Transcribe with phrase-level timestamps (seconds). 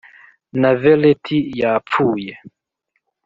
[0.61, 2.33] na velheti yapfuye.